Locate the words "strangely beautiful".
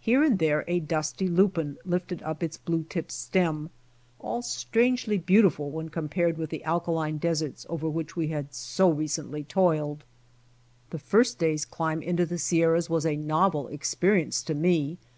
4.40-5.70